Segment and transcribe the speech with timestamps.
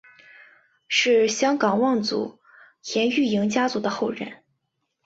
[0.87, 2.39] 是香港望族
[2.95, 4.43] 颜玉莹家族的后人。